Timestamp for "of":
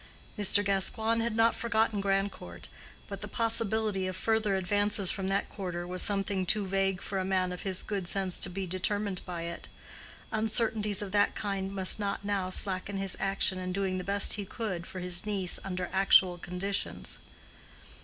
4.07-4.17, 7.51-7.61, 11.03-11.11